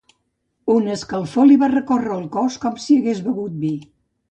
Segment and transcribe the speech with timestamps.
[0.75, 3.75] Una escalfor li va recórrer el cos com si hagués begut vi.